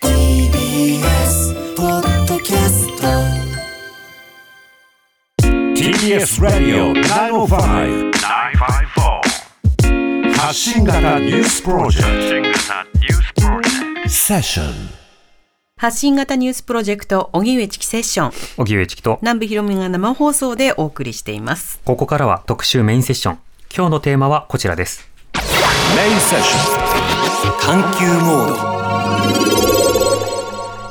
[0.00, 3.06] TBS ポッドキャスト
[5.42, 7.46] TBS ラディオ905
[10.24, 14.72] 954発信型ニュースプロジェク新型ニュースプロジェクトセッション
[15.78, 18.32] 発信型ニュースプロジェクト、荻上チキセッション。
[18.56, 21.80] 荻上チキと、南部ひろみが生放送でお送りしています。
[21.84, 23.38] ここからは特集メインセッション。
[23.76, 25.06] 今日のテーマはこちらです。
[25.34, 29.45] メインセッション探求モード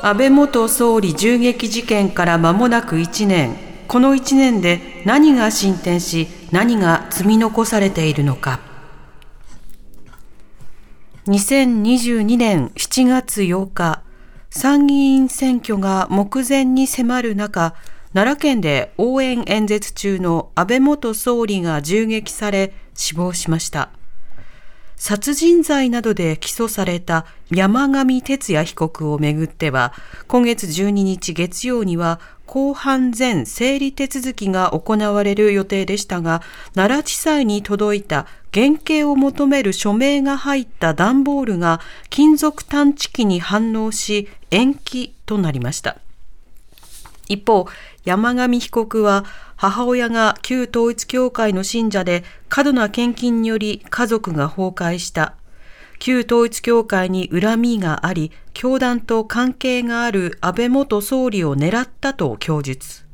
[0.08, 3.56] 安倍元総理銃撃事件から間もなく1年。
[3.88, 8.60] この1年で何が進展し、何が積み残されているのか。
[11.26, 14.04] 2022年7月8日、
[14.52, 17.74] 参議院選挙が目前に迫る中、
[18.14, 23.90] 奈良県で応援演説中の安倍元総理が銃撃され死亡しました。
[24.98, 29.94] 殺人罪などで起訴された山上徹也被告をめぐっては、
[30.28, 36.42] 今月12日月曜には公判前整理手続きが行われる予定でしたが、
[36.74, 45.98] 奈良地裁に届いた減刑を求める署名が入った段ボールが金属探知機に反応し延期となりました。
[47.28, 47.68] 一方、
[48.06, 49.26] 山上被告は
[49.56, 55.36] 母親が旧統一教会の信者で過度な献金により家族が崩壊した。
[55.98, 63.06] 旧統一教会に恨みがあり、教団と関係がある安倍元総理を狙ったと供述。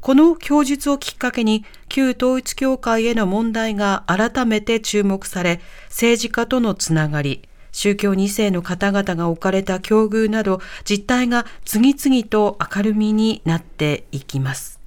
[0.00, 7.42] この供述をきっかけに旧統一教会への問題が改めて注目され、政治家とのつながり、
[7.72, 14.80] 宗教2世の方々が置かれた境遇など実態が次々と明るみになっていきます。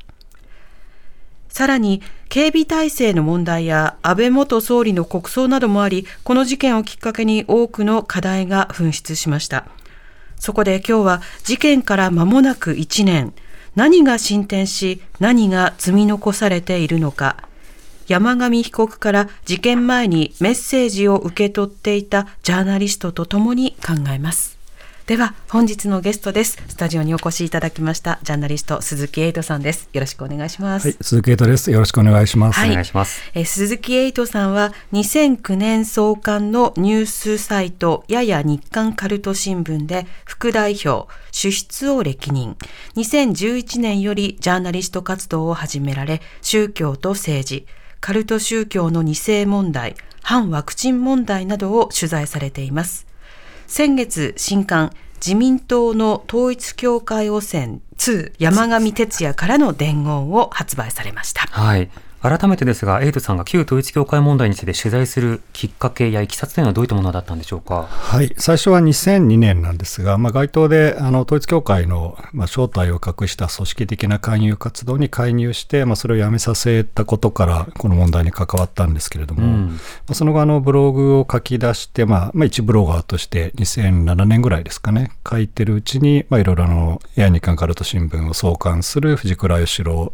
[1.50, 9.66] さらに警備体制の問題や安倍元総理の国葬などもあり、この事件をきっかけに多くの課題が噴出しました。
[10.40, 13.34] そこで今日は事件から間もなく1年、
[13.76, 17.38] 何が進展し何が積み残されているのか、
[18.08, 24.64] 山上被告から事件前にメッセージを受け取っていたジャーナリストと共に考えます。
[25.06, 26.58] では本日のゲストです。
[26.70, 29.90] スタジオにお越しいただきましたジャーナリスト鈴木エイトさんです。
[29.92, 30.88] よろしくお願いします。
[30.88, 31.72] はい、鈴木エイトです。
[31.72, 32.60] よろしくお願いします。
[32.60, 33.22] はいお願いします。
[33.34, 42.56] えー鈴木エイトさんは2009年創刊のニュースサイトやや日刊カルト新聞で副代表、主筆を歴任。
[42.96, 47.68] 2011年よりジャーナリスト活動を始められ、宗教と政治、
[48.04, 53.08] カルト宗教の二世問題、反ワクチン問題などを取材されています。
[53.66, 54.92] 先月新刊
[55.26, 61.44] 自民党の統一教会汚染2山上哲也からの伝言を発売されました。
[61.44, 61.90] はい。
[62.24, 67.84] 改めてですが、エイトさんが旧統一教会問題について取材するきっかけやいきさつというのはどういったものだったんでしょうか？
[67.84, 79.78] はい、最初は2002年なんですが、まあ、街頭であの統一教会の、まあ、正体を隠した組織的な勧誘活動に介入して、まあ、それをやめさせたことから、この問題に関わったんですけれども、うんま
[80.12, 90.14] あその後あの、ブログを書き出して、まあまあ、一ブロガーとして2007年ぐらいですかね、書いてるうちに、まあ、いろいろあの、エア日刊カルト新聞を創刊する藤倉義郎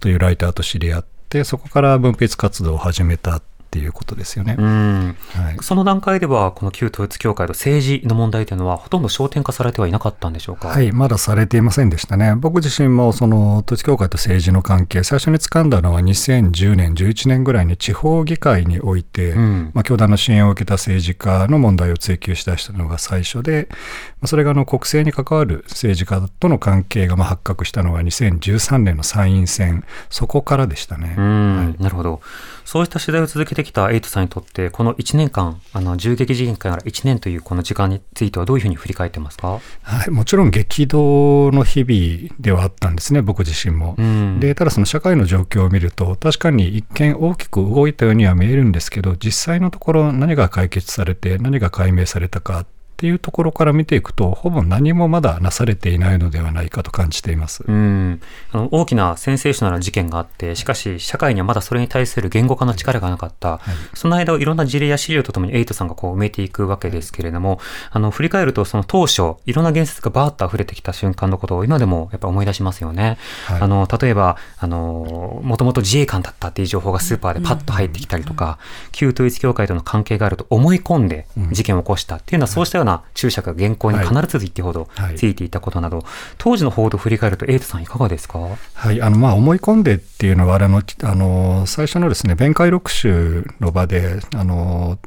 [0.00, 3.42] というライターと知り合って、そこから分泌活動を始めたっ
[3.74, 4.54] ていうことですよね。
[4.56, 5.16] うん。
[5.32, 10.68] はいその段階では、この旧統一教会と政治の問題というのは、ほとんど焦点化されてはいなかったんでしょうか？
[10.68, 12.36] はい、まだされていませんでしたね。
[12.36, 23.76] 僕自身もその統一教会と政治の関係、最初に掴んだのは2010年、11年ぐらいに地方議会において、うんまあ、教団の支援を受けた政治家の問題を追及しだしたのが最初で、ま
[24.22, 31.14] あそれがあの国政に関わる政治家との関係がまあ発覚したのが2013年の参院選、そこからでしたね。
[31.18, 32.20] うん、なるほど。
[32.64, 39.60] そうした取材を続けてきたエイトさんにとって、この1年間、あの、銃撃事件から1年というこの時間についてはどういうふうに振り返ってますか？
[39.82, 43.94] はい、もちろん激動の日々ではあったんですね、僕自身も。
[43.98, 57.64] うんでただその社会の状況を見ると確かに一見大きく動いたようには見えるんですけど実際のところ何が解決されて何が解明されたかっっていうところから見ていくと、ほぼ何もまだなされていないのではないかと感じています。
[57.66, 58.20] うん、
[58.52, 63.60] あの大きなセンセーショナルな事件があって、しかし社会にはまだそれに対する言語化の力がなかった、
[63.94, 67.58] その間をいろんな事例や資料とともにエイトさんがこう埋めていくわけですけれども、
[67.90, 73.18] あの振り返るとその当初、いろんな言説がバーッと溢れてきた瞬間のことを今でもやっぱ思い出しますよね。
[73.46, 73.60] はい。
[73.60, 78.58] あの例えば、あのもともと自衛官だったっていう情報がスーパーでパッと入ってきたりとか、
[78.92, 82.83] 旧統一教会との関係があると思い込んで事件を起こしたっていうのは、そうしたような
[83.14, 85.16] 注釈が原稿に必ず一定ほどはい。
[85.16, 86.04] ついていたことなど、
[86.38, 88.38] 当時の報道を振り返ると、エイトさんいかがですか？
[88.74, 94.98] はい、あのまあ思い込んでっていうのはあれのあの最初のですね弁解録集の場であの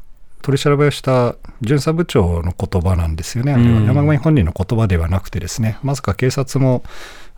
[0.42, 6.82] 取り調べをした巡査部長の言葉なんですよね、あれ山上本人の言葉ではなくてですねまさか警察も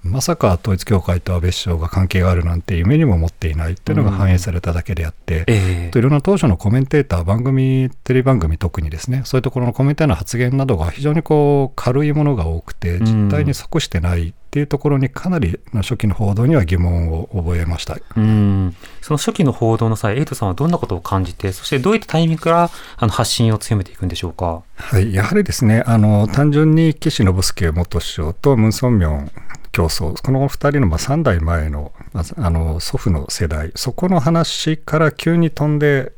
[0.02, 5.90] まさか統一教会と安倍首相が関係があるなんて夢にも思っていないっていうのが反映されただけであって、ええ。
[5.90, 13.04] といろんな当初のコメンテーター、番組、テレビ番組特にですね、そういうところのコメンテーターの発言などが非常にこう軽いものが多くて、ん。
[13.04, 17.98] 実態に即してないっていうところにかなり初期の報道には疑問を覚えました。
[18.16, 18.74] うん。
[19.02, 24.62] その初期の報道の際、エイトさんはどんなことを感じて、そしてどういったタイミングからあの発信を強めていくんでしょうか？
[24.76, 29.30] はい、やはりですね、あの単純に岸信介元首相とムン・ソンミョン
[29.72, 36.12] 競争、この2人のまあ3代前のあの祖父の世代、そこの話から急に飛んで、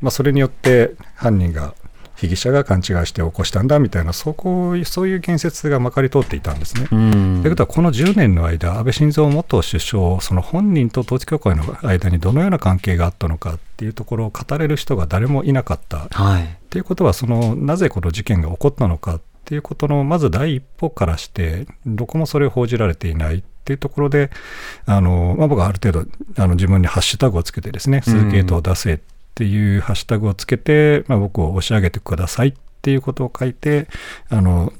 [0.00, 1.74] まあ、それによって犯人が、
[2.14, 6.86] 被疑者が勘違いして起こしたんだみたいな、そこそういう言説がまかり通っていたんですね。
[6.92, 16.08] うんということは、この10年の間、安倍晋三元首相、その本人と統一教会の間にどのような関係があったのかっていうところを語れる人が誰もいなかった。
[16.10, 16.44] はい。
[16.44, 23.42] っていうことはそのなぜこの事件が起こったのかっていうことのまず第一歩からしてどこもそれを報じられていない。
[23.62, 24.30] っていうところで
[24.86, 28.98] あの、まあ、僕はある程度あの自分にハッシュタグをつけてですね鈴木エイトを出せっ
[29.36, 33.86] ていうハッシュタグをつけて、まあ、僕を押し上げてくださいっていうことを書いて
[34.30, 34.72] あの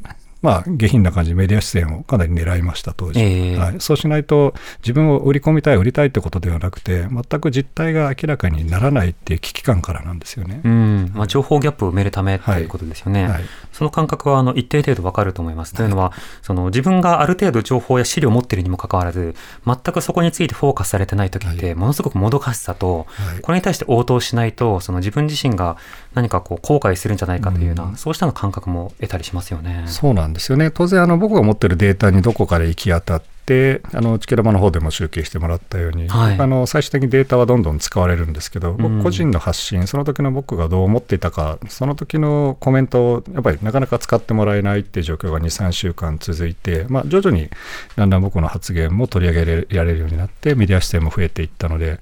[0.42, 3.20] まあ、下品な感じでメディア出演をかなり狙いました、当時。
[3.20, 10.60] ええはい、そうしないと、自分を売り込みたい、売りたいってことではなくて、全く実態が明らかにならないっていう危機感からなんですよね。
[10.64, 13.28] うんまあ、情報ギャップを埋めるためということですよね。
[13.28, 13.42] はい
[13.72, 15.74] その感覚はあの一定程度わかると思います。
[15.74, 16.12] というのは、
[16.42, 19.34] その自分がある程度情報や資料を持っているにもかかわらず、
[19.66, 25.76] 全くそこについてフォーカスされてない時って、ものすごくもどかしさと、はいこれに対して応答しないと、その自分自身が
[26.14, 29.84] 何かこう後悔するんじゃないかというような、そうしたの感覚も得たりしますよね。
[29.86, 30.70] そうなんですよね。
[30.70, 36.38] 当然、あの僕が持ってるデータにどこかで行き当たって、あのチケラバの方でも集計してもらったように、はい。
[36.38, 38.76] あの最終的にデータはどんどん使われるんですけど、うん。
[38.76, 47.48] 僕個人の発信、その時の僕がどう思っていたか、その時のコメントをやっぱりなかなか使ってもらえないっていう状況が2、3週間続いて、まあ、徐々に
[47.96, 51.98] だんだん僕の発言も取り上げられるようになって、メディア出演も増えていったので、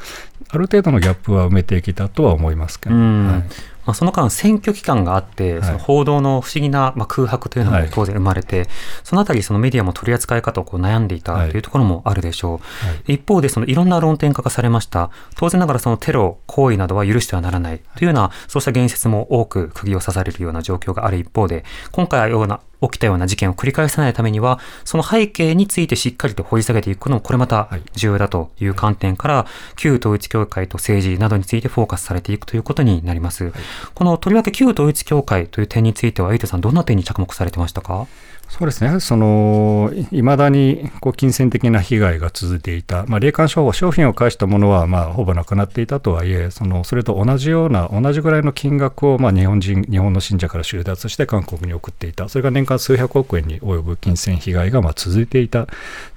[0.48, 3.26] ある程度のギャップは埋めていけたとは思いますけど、うん。
[3.26, 3.44] はい
[3.86, 8.68] まあ、その間、選挙期間があって、はいその報道の不思議な、まあ、空白というのもはい当然生まれて、
[9.04, 12.60] そのあたり、そのメディアも取り扱い方をこう悩んでいたはいというところもあるでしょ
[13.08, 13.12] う。
[13.12, 15.10] 一方で、そのいろんな論点化がされました。
[15.36, 27.82] 当然ながら、そのテロ行為などは許してはならないというような、そうした言説も多く釘を刺されるような状況がある一方で、今回のような起きたような事件を繰り返さないためには、その背景についてしっかりと掘り下げていくことも、これまたはい。
[27.94, 29.46] 重要だという観点から、
[29.76, 33.52] 旧統一教会と政治などについてフォーカスされていくということになります。
[33.94, 38.06] このとりわけ旧統一教会という点については、エイトさん、どんな点に着目されてましたか？
[38.48, 55.66] そうですね、そのいまだにこう金銭的な被害が続いていた、まあ、霊感商法、商品を返したものはまあほぼなくなっていたとはいえ、そのそれと同じような、同じぐらいの金額をまあ日本人日本の信者から収奪して韓国に送っていた、それが年間数百億円に及ぶ金銭被害がまあ続いていた、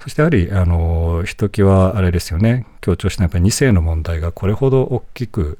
[0.00, 5.58] そしてやはりあのひときわあれですよね、強調したやっぱり2世の問題がこれほど大きく、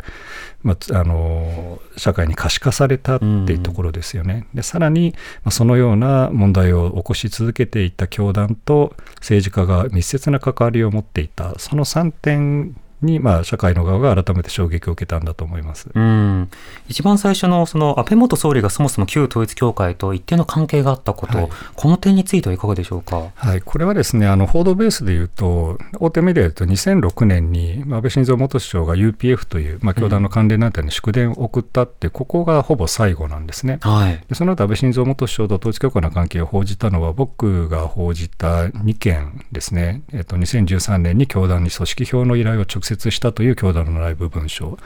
[0.63, 4.47] まあ、つあの社会に可視化されたっていうところですよね。
[4.55, 15.89] でさらに、まあ、そのような問題を起こし続けていた教団と政治家が密接な関わりを持っていた、その3点に、まあ、社会の側が改めて衝撃を受けたんだと思います。
[15.95, 16.49] うん。
[16.89, 23.31] 一番最初の、その、安倍元総理がそもそも旧統一教会と一定の関係があったこと、はいこの点についてはいかがでしょうか？
[23.35, 33.79] はい、これはですね、あの報道ベースでいうと、大手メディアで言うと、2006年にまあ安倍晋三元首相が UPF という、まあ、教団の関連団体に祝電を送ったって、ここがほぼ最後なんですね。
[33.83, 34.25] はい。
[34.29, 44.79] でその後安倍晋三元首相と統一教会の関係を報じたのは、僕が報じた2件ですね、えっと、2013年に教団に組織票の依頼を直接したという教団の内部文書、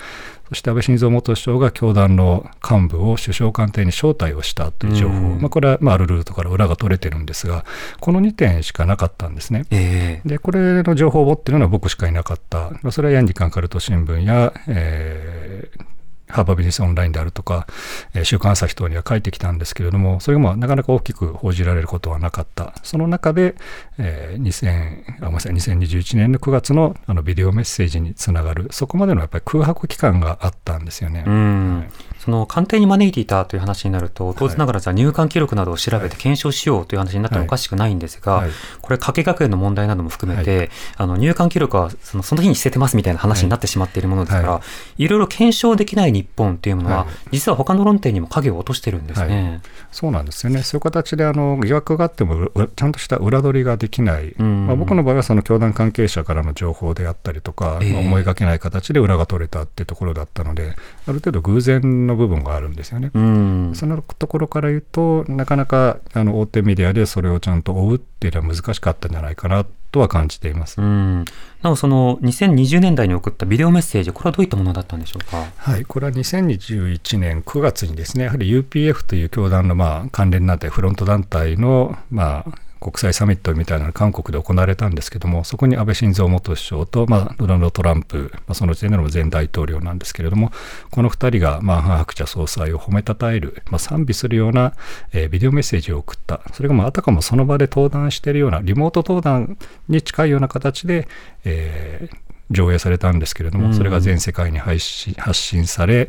[0.48, 7.64] そして安倍晋三元首相が教団の幹部を首相官邸に招待をしたという情報、うんまあ、これはまああるルートから裏が取れてるんですが、
[8.00, 9.64] この2点しかなかったんですね。
[9.70, 12.70] ええで、これの情報を持っているのは僕しかいなかった。
[12.82, 15.97] まあそれはヤンニカンカルト新聞や、えー
[16.28, 17.66] ハーバービジネスオンラインであるとか、
[18.14, 22.74] えー週刊朝日等には書いてきたんですけれども、それがまあなかなか大きく報じられることはなかった。
[22.82, 23.54] その中で、
[23.98, 31.24] えー2000あごめんなさい2021年の9月のあのビデオメッセージにつながる、そこまでのやっぱり空白期間があったんですよね。
[31.26, 31.78] うん。
[31.80, 31.88] はい。
[32.18, 38.50] その官邸に招いていたという話になると、当然ながらじゃあ入管記録などを調べて検証しようという話になってもおかしくないんですが、はい。
[38.82, 44.62] これ、加計学園の問題なども含めて、あの入管記録はそのその日に捨ててますみたいな話になってしまっているものですから、、は
[44.98, 47.06] いろいろ検証できない日本っていうものは、はい。
[47.32, 49.60] 実は他の論点にも影を落としてるんですね。
[49.90, 54.66] そうなんですよね、そういう形であの疑惑があっても、うちゃんとした裏取りができない、ん。
[54.66, 57.92] まあ、僕の場合はその教団関係者からの情報であったりとか、ええ。
[57.92, 60.74] まあ思いがけない形で裏が取れたっていうところだったので、
[61.06, 63.10] ある程度偶然の部分があるんですよね。
[63.14, 63.72] うん。
[63.74, 70.80] そのところから言うと、なかなかあの大手メディアでそれをちゃんと追うっていうのは難しかったんじゃないかなとは感じています。
[70.80, 71.24] うん
[71.62, 75.44] なお、その2020年代に送ったビデオメッセージ、これはどういったものだったんでしょうか？
[75.56, 90.52] はい、これは2021年9月にですね、やはり UPF という教団のまあ関連団体、フロント団体のまあ国際サミットみたいなのが韓国で行われたんですけども、そこに安倍晋三元首相と、まあ、ドナルド・トランプ、まあ、その時点での前大統領なんですけれども、
[90.90, 94.74] この2人が、まあ、ハン・ハクチャ総裁を褒めたたえる、まあ、賛美するような、
[95.12, 99.58] えービデオメッセージを送った、それがまああたかもその場で登壇しているような、リモート登壇
[99.88, 101.08] に近いような形で、
[101.44, 106.08] えー上映されたんですけれども、それが全世界に配信発信され、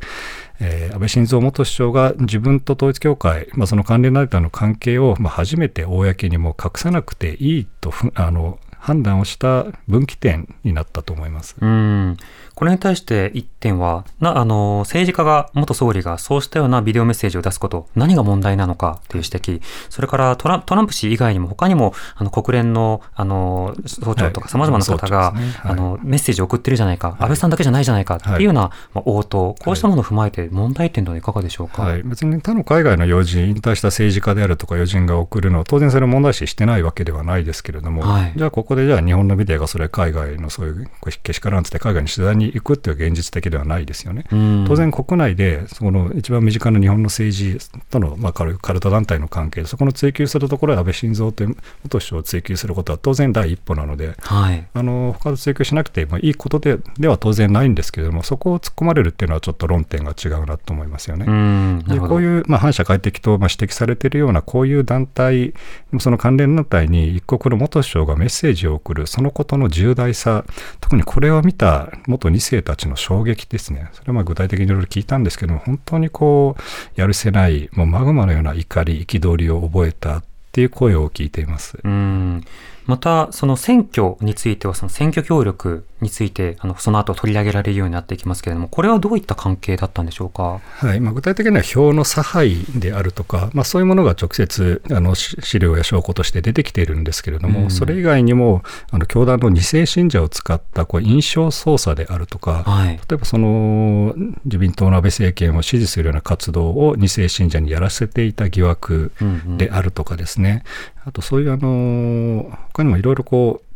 [0.59, 11.55] えー安倍晋三元首相が自分と統一教会、まあ、その関連団体の関係を、まあ、初めて公にも隠さなくていいとふあの判断をした分岐点になったと思います。
[11.59, 12.17] うん
[12.59, 24.49] これに対して一点は、なあの政治家が、元総理がそうしたようなビデオメッセージを出すこと、何が問題なのかという指摘、それからトラントランプ氏以外にも、他にもあの国連のあの総長とか、はい。
[24.49, 25.59] さまざまな方が、総長ですね。
[25.61, 25.71] はい。
[25.71, 31.83] あのメッセージを送ってるじゃないか、安倍さんだけじゃないじゃないかっていうような、まあ、応答、こうしたものを踏まえて、問題点というのはいかがでしょうか？
[31.83, 38.33] はい、別に他の海外の要人、引退した政治家であるとか要人が送るのは、当然それを問題視してないわけではないですけれども、はい。
[38.35, 40.91] じゃあここでじゃあ日本のメディアがそれ海外のそういう
[41.23, 44.25] けしからんつって海外に取材に行くっていう現実的ではないですよね。
[44.31, 54.67] うん当然国内でその一番身近な日本の政治との、まあ、カルカルト団体の関係そこの追及するところで安倍晋三という元首相を追及することは当然第一歩なので、はい。
[54.73, 61.25] あの他と追及しなくて、まあ、いいことででは当然ないんですけれども、そこを突っ込まれるっていうのはちょっと論点が違うなと思いますよね。
[61.27, 61.83] うん。
[61.87, 65.53] でこういう、まあ、反社会的と、まあ、指摘されているようなこういう団体、
[65.99, 70.45] その関連団体に一国の元首相がメッセージを送る、そのことの重大さ、
[70.79, 81.77] 特にこれを見た元2世たちの衝撃ですね、それはまあ具体的にいろいろ聞いたんですけども、本当にこう、やるせない、もうマグマのような怒り、憤りを覚えたっていう声を聞いています。
[81.83, 82.43] うん
[82.89, 90.59] また、その選挙については、その選挙協力について、あのその後取り上げられるようになっていきますけれども、これはどういった関係だったんでしょうか？
[90.63, 102.95] はいまあ、具体的には票の差配であるとか、まあ、そういうものが直接あのし資料や証拠として出てきているんですけれども、うんそれ以外にもあの教団の2世信者を使ったこう印象操作であるとか、はい。
[102.95, 104.15] 例えばその
[104.45, 109.11] 自民党の安倍政権を支持するような活動を2世信者にやらせていた疑惑
[109.57, 110.63] であるとかですね、
[111.05, 113.69] あとそういうあの他にもいろいろこう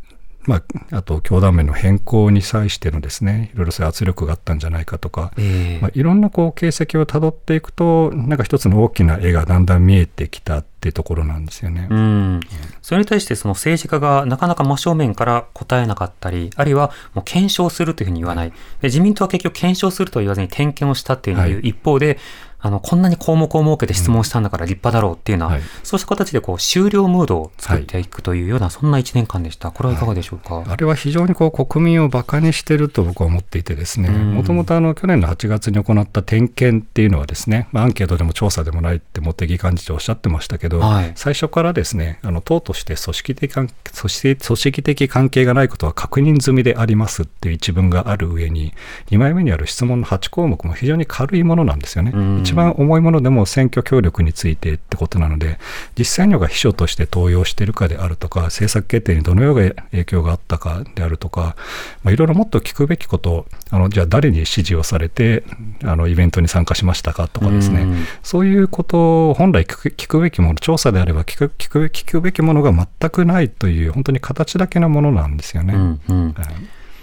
[0.45, 0.57] ま
[0.91, 11.87] あ、あと教団名の変更に際してのですねいろいろそういう圧力があったんじゃないかとか、ええまあ、いろんなこう形跡をたどっていくとなんか一つの大きな絵がだんだん見えてきたっていうところなんですよね。
[11.89, 12.39] うん、
[12.81, 18.49] それに対してその政治家がなかなか真正面から答えなかったり、あるいはもう検証するというふうに言わない。
[18.49, 22.19] で自民党は結局検証するとは言わずに点検をしたっていう一方で、
[22.63, 29.71] あの、こんなに項目を設けて質問したんだから立派だろうっていうのは、はいそうした形でこう終了ムードを作っていくというような、そんな一年間でした。
[29.71, 30.63] これはいかがでしょうか？
[30.65, 48.73] あれは非常にこう国民をバカにしてると僕は思っていてですね、うんもともとあの去年の8月に行った点検っていうのはですね、まあ、アンケートでも調査でもないって茂木幹事長おっしゃってましたけど、はい最初からですね、あの党として組織的関組織組織的関係がないことは確認済みでありますっていう一文がある上に、
[49.11, 52.11] 2枚目にある質問の8項目も非常に軽いものなんですよね。
[52.53, 55.57] うん一番重いものでも選挙協力についてってことなので、
[55.97, 61.55] 実際には秘書として登用しているかであるとか、政策決定にどのような影響があったかであるとか、
[62.03, 65.43] まあ、いろいろもっと聞くべきこと、あのじゃあ誰に指示をされて、
[65.83, 68.05] あのイベントに参加しましたかとかですね、うん。
[68.21, 75.73] そういうことを本来聞く聞くべきもの、調査であれば聞く聞く聞くべきものが全くないという、本当に形だけのものなんですよね。
[75.73, 76.33] うんうん。
[76.33, 76.45] はい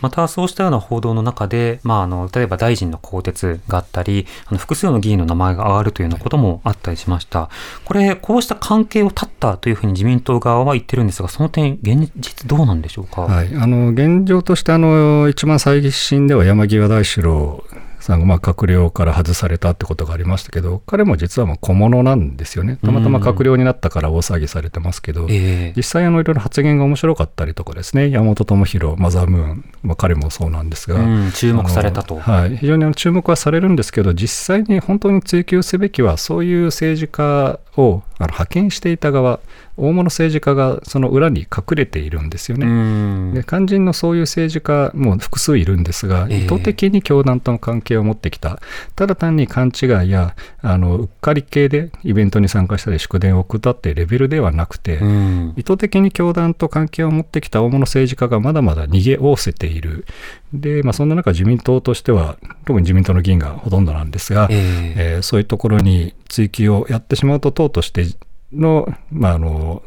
[0.01, 7.51] またそうしたような報道の中で、まあ、あの例えば大臣の更迭があったりあの複数の議員の名前が上がるというようなこともあったりしました。
[7.85, 17.65] これこうした関係を断ったというふうに自民党側は言ってるんですがその点現実どうなんでしょうか、はい、あの現状としてあの一番最新では山際大志郎
[18.03, 22.79] さんがまあ閣僚から外されたってことがありましたけど、彼も実はまあ小物なんですよね。
[22.85, 25.73] たまたま閣僚になったから大騒ぎされてますけど、ええ。
[25.77, 32.19] 実際いろいろ発言が面白かったりとかですね、山本智博、マザームーン、まあ、彼もそうなんですが、うん注目されたと。
[32.19, 39.41] はい、非常にあの注目はされるんですけど、実際に本当に追及すべきは、そういう政治家をあの派遣していた側、
[39.81, 42.67] 大物政治家がその裏に隠れているんですよね。
[42.67, 43.35] うん。
[43.35, 46.45] で肝心のそういう政治家も複数いるんですが、ええ。
[46.45, 48.61] 意図的に教団との関係を持ってきた、
[48.97, 55.55] ただ単に勘違いやあのうっかり系でイベントに参加したり、祝電を送ったってレベルではなくて、うん。
[55.57, 60.07] 意図的に教団と関係を持ってきた大物政治家がまだまだ逃げおおせている、
[60.53, 64.95] でまあ、そんな中、自民党としては、特に自民党の議員がほとんどなんですが、ええ。
[64.97, 68.05] えーそういうところに追及をやってしまうと、党として
[68.53, 69.83] の,、まああの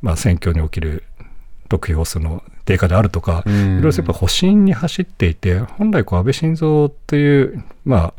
[0.00, 1.04] まあ、選挙における
[1.68, 3.78] 得票数の低下であるとか、うん。
[3.78, 8.14] いろいろやっぱ保身に走っていて、本来こう安倍晋三という、まあ、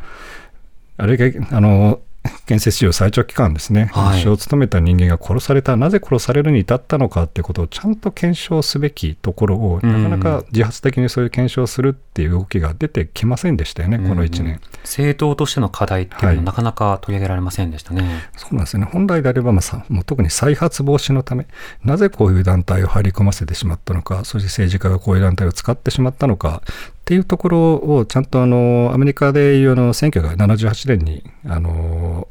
[0.97, 1.99] あれがあの
[2.45, 14.59] 建設史上最長期間ですね、はい首相を務めた人間が殺された、なぜ殺されるに至ったのかっていうことをちゃんと検証すべきところを、うんなかなか自発的にそういう検証するっていう動きが出てきませんでしたよね、この1年。
[14.83, 18.23] 政党としての課題っていうのははいなかなか取り上げられませんでしたね。
[18.35, 18.89] そうなんですよね。
[18.91, 21.47] 本来であれば、まあ、さもう特に再発防止のため、
[21.83, 26.61] なぜこういう団体を入り込ませてしまったのか、そして政治家がこういう団体を使ってしまったのか
[27.03, 32.29] っていうところを、ちゃんとあのアメリカでいうあの選挙が78年にあの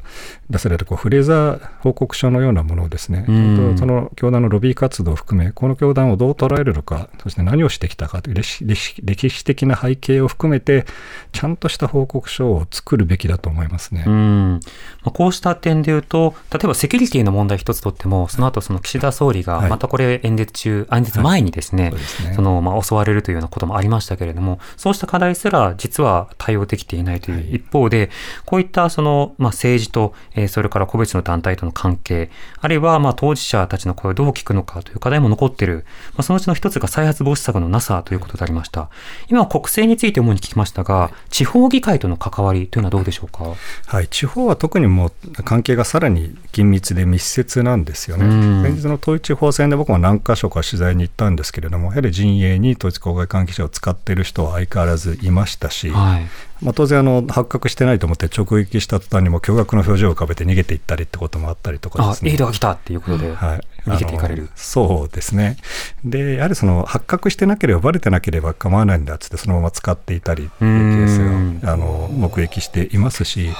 [0.48, 3.76] 出されたこうフレーザー報告書のようなものをですね、ちうん。
[3.76, 10.86] その教団のロビー活動を含め、この教団をどう捉えるのか、そして何をしてきたかという歴史的な背景を含めて、
[11.32, 14.04] ちゃんとした報告書を作るべきだと思いますね。
[14.06, 14.52] うん。
[14.54, 14.60] ま
[15.08, 19.70] あ、こうした点で言うと、例えばセキュリティの問題一つとっても、その後その岸田総理がはい。
[19.70, 22.32] またこれ演説中、演説前にですね、そうですね。
[22.34, 28.10] そのまあ襲われるというようなこともありましたけれども、そうした課題すら実は対応できていないという一方で、
[28.44, 38.90] こういったそのまあ政治と、えーそれから個別の団体との関係、あるいはまあ当事者たちの声をどう聞くのかという課題も残っている、まあ、そのうちの一つが再発防止策のなさということでありました。
[39.28, 43.54] 今は国政について主に聞きましたが、地方議会との関わりというのはどうでしょうか？
[43.86, 48.26] はい、地方は特にもう関係がさらに緊密で密接なんですよね。
[48.26, 56.28] うん先日の統一地方選で僕も何箇所か取材に行ったんですけれども、やはり陣営に統一公開関係者を使っている人は相変わらずいましたし、はい。
[56.62, 62.30] まあ、当然あの、発覚してないと思って直撃した途端にも驚愕の表情を浮かべて逃げていったりってこともあったりとかあで、すね。
[62.30, 64.48] エイドが来たっていうことで、はい、逃げていかれる。
[64.54, 65.56] そうですね。
[66.04, 73.50] で、やはりその発覚してなければ、バレてなければ構わないんだっつって、そのまま使っていたりっていうケースがあの目撃していますし、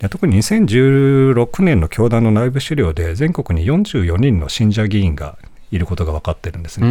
[0.00, 5.38] で特に2016年の教団の内部資料で、全国に44人の信者議員が
[5.70, 6.88] いることが分かってるんですうね。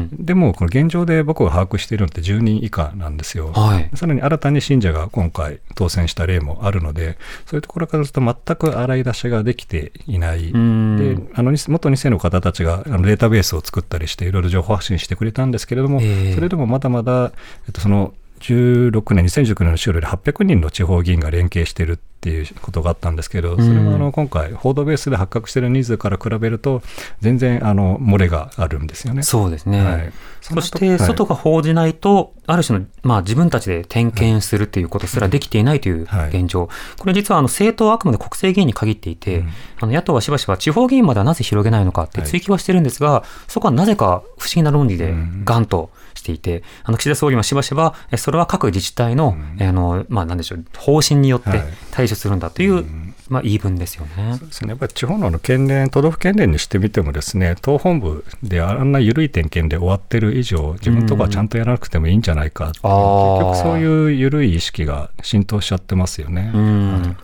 [0.00, 0.08] ん。
[0.12, 3.52] でも、この現状で僕が把握しているのって10人以下なんですよ。
[3.52, 3.90] はい。
[3.94, 10.50] さらに新たに信者が今回当選した例もあるので、そういうところからすると全く洗い出しができていない。
[10.50, 17.32] うんで、あの元2世の方たちがあのデータベースを作ったりしていろいろ情報発信してくれたんですけれども、ええそれでもまだまだ、
[17.66, 26.82] えっと、その16年、2019年の資料で800人の地方議員が連携しているっていうことがあったんですけど、それもあの今回、報道ベースで発覚している人数から比べると、
[27.20, 29.22] 全然あの漏れがあるんですよね。
[29.22, 29.82] そうですね。
[29.82, 30.12] はい。
[30.40, 36.28] そして、外が報じないと、ある種の、まあ自分たちで点検するということすらできていないというはい。
[36.28, 36.68] 現状。
[36.98, 39.44] これ実はあの政党はあくまで国政議員に限っていて、
[39.80, 45.90] あの野党はしばしば地方議員まではなぜ広げないのかって追及はしてるんですが、そこはなぜか不思議な論理でガンと
[46.20, 51.64] していて、あの岸田総理はしばしば、えそれは各自治体の、えあの、まあなんでしょう、方針によってはい。
[51.90, 52.84] 対処するんだという、
[53.28, 54.36] まあ言い分ですよね。
[54.38, 63.50] そうですね、やっぱり地方の県連、都道府県連にしてみても、ですね党本部であんな緩い点検で終わってる以上、自分とかはちゃんとやらなくてもいいんじゃないかう、あー。
[63.50, 66.50] 結局そういう緩い意識が浸透しちゃってますよね。
[66.54, 67.16] うん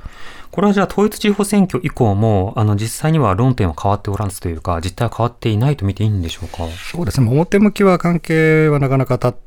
[0.57, 6.67] これはじゃあ統一地方選挙以降も、あの実際には論点は変わっておらずというか、実態は変わっていないと見ていいんでしょうか？
[6.93, 9.39] そうですね、表向きは関係はなかなか立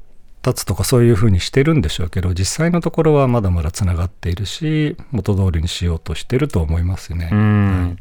[0.46, 7.30] 立つとかそういうふうにしてるんでしょうけど、実際のところはまだまだつながっているし、元通りにしようとしてると思いますね。
[7.32, 7.98] うん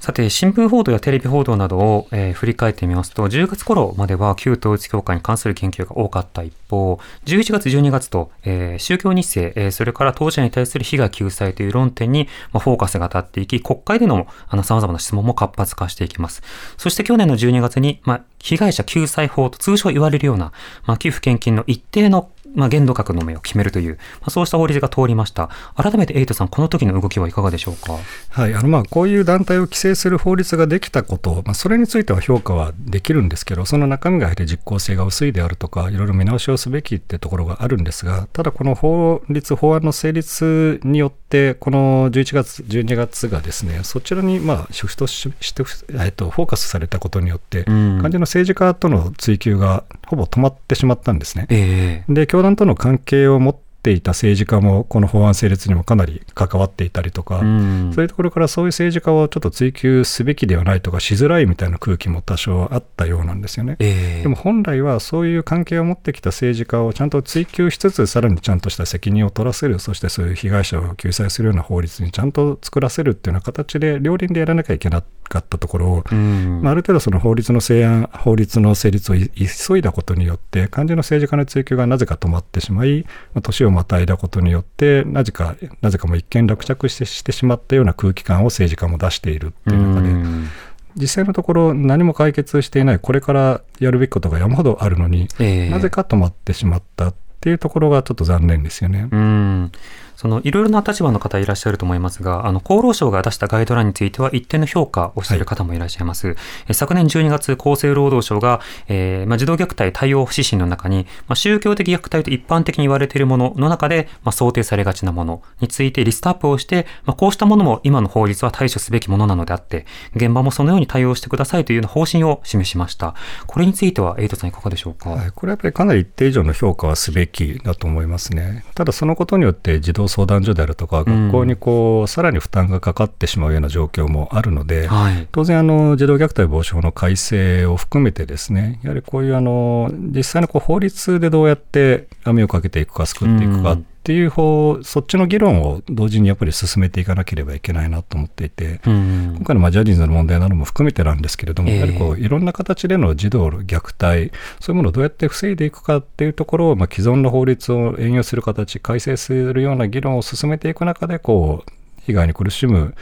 [0.00, 16.42] さて、新聞報道やテレビ報道などを、えー振り返ってみますと、10月頃までは旧統一教会に関する研究が多かった一方、11月、12月と、えー宗教日程、えーそれから当事者に対する被害救済という論点に、まあ、フォーカスが当たっていき、国会でのあの様々な質問も活発化していきます。
[16.78, 20.52] そして去年の12月に、まあ、被害者救済法と通称言われるような、
[20.86, 25.50] まあ、寄付献金の一定のまあ、限度額の目を決めるという、まあ、そうした法律が通りました。
[25.76, 27.98] 改めてエイトさん、この時の動きはいかがでしょうか？
[28.30, 51.46] はい、あのまあこういう団体を規制する法律ができたこと、まあ、それについては評価はできるんですけど、その中身がやはり実効性が薄いであるとか、いろいろ見直しをすべきってところがあるんですが、ただこの法律、法案の成立によって、この11月、12月がですね、そちらにまあシフトしして、えっと、フォーカスされたことによって、うん肝心の政治家との追及がほぼ止まってしまったんですね。
[51.50, 63.76] ええで教団との関係を持っていた政治家もこの法案成立にもかなり関わっていたりとか、うんそういうところからそういう政治家をちょっと追及すべきではないとかしづらいみたいな空気も多少あったようなんですよね。
[63.78, 90.48] ええでも本来はそういう関係を持ってきた政治家をちゃんと追及しつつさらにちゃんとした責任を取らせるそしてそういう被害者を救済するような法律にちゃんと作らせるっていうような形で両輪でやらなきゃいけなかったところを、うんまあ、ある程度その法律の成案、法律の成立をい急いだことによって、肝心の政治家の追及がなぜか止まってしまい、まあ年をまたいだことによって、なぜか、なぜかもう一見落着してしてしまったような空気感を政治家も出しているっていう中で、うん。
[90.96, 95.70] 実際のところ何も解決していない、これからやるべきことが山ほどあるのに、ええ。
[95.70, 99.08] なぜか止まってしまったっていうところがちょっと残念ですよね。
[99.10, 99.72] うん
[100.20, 106.36] そのいろいろな立場の方いらっしゃると思いますが、あの厚労省が出したガイドラインについては一定の評価をしている方もいらっしゃいます。
[106.68, 123.14] え昨年12月、厚生労働省が、えーまあ、児童虐待対応指針の中に、まあ、宗教的虐待と一般的に言われているものの中で、まあ、想定されがちなものについてリストアップをして、まあ、こうしたものも今の法律は対処すべきものなのであって、現場もそのように対応してくださいという方針を示しました。
[123.46, 125.08] これについては、エイトさんいかがでしょうか？
[125.08, 128.64] はい、これはやっぱりかなり一定以上の評価はすべきだと思いますね。
[128.74, 135.28] ただそのことによって児童相談所であるとか、学校にこう、さらに負担がかかってしまうような状況もあるので、はい。
[135.32, 149.34] 当然あの、児童虐待防止法の改正を含めてですね、やはりこういうあの、実際のこう法律でどうやって網をかけていくか、救っていくかっていう方、そっちの議論を同時にやっぱり進めていかなければいけないなと思っていて、うん。
[149.36, 151.76] 今回のまあジャニーズの問題なども含めてなんですけれども、ええ。
[151.76, 161.72] やはりこういろんな形での児童虐待、そういうものをどうやって防いでいくかっていうところを、まあ、既存の法律を援用する形、改正するような議論を進めていく中で、こう
[162.06, 162.94] 被害に苦しむ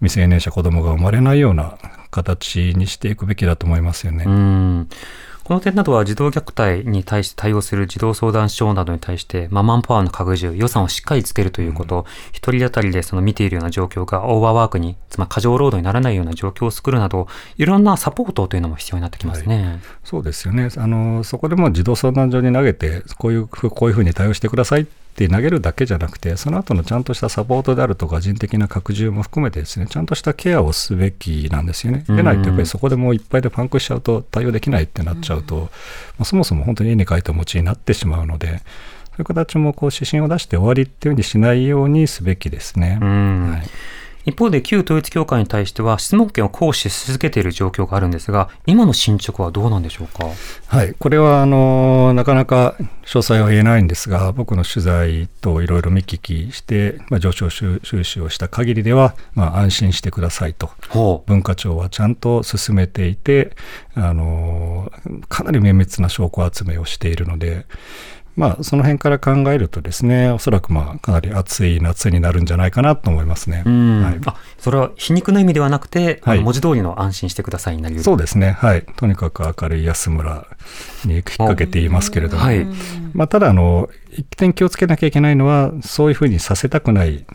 [0.00, 1.78] 未成年者、子供が生まれないような
[2.10, 4.24] 形にしていくべきだと思いますよね。
[4.26, 4.88] うん
[5.48, 19.80] この点などは児童虐待に対して対応する児童相談所などに対して、まあ、マンパワーの拡充、予算をしっかりつけるということ、一、人当たりでその見ているような状況がオーバーワークに、つまり過剰労働にならないような状況を作るなど、いろんなサポートというのも必要になってきますね。
[20.04, 20.68] そうですよね。
[20.76, 24.86] あの、そこでも児童相談所に投げて、こういうふう、こういうふうに対応してください
[25.24, 32.04] って投げるだけじゃなくて、その後のちゃんとしたサポートであるとか、人的な拡充も含めてですね、ちゃんとしたケアをすべきなんですよね。
[32.06, 35.68] でないと、やっぱりそこでもういっぱいでパンクしちゃうと、対応できないってなっちゃうと、ま
[36.20, 38.52] あそもそも本当に絵に描いた餅になってしまうので、そ
[39.18, 42.98] ういう形もこう指針を出して終わりっていうふうにしないようにすべきですね。
[43.00, 43.62] うんはい
[44.28, 50.26] 一方で旧統一教会に対しては質問権を行使し続けている状況があるんですが、今の進捗はどうなんでしょうか？
[50.66, 61.24] はい、これはあのなかなか詳細は言えないんですが、僕の取材といろいろ見聞きして、まあ、上昇収収支をした限りでは、まあ、安心してくださいと。
[61.26, 63.56] 文化庁はちゃんと進めていて、
[63.94, 64.92] あの
[65.28, 67.64] かなり綿密な証拠集めをしているので、
[68.38, 73.64] まあ、その辺から考えるとですね、おそらくまあかなり暑い夏になるんじゃないかなと思いますね。
[73.66, 74.02] うん。
[74.04, 74.20] はい。
[74.26, 76.40] あそれは皮肉の意味ではなくて、はい。
[76.40, 80.46] 文字通りの安心してくださいになりそうですね、はい、とにかく明るい安村
[81.04, 82.64] に引っ掛けていますけれども、はい。
[83.12, 87.26] まあ、ただあの、一点気をつけなきゃいけないのは、そういうふうにさせたくない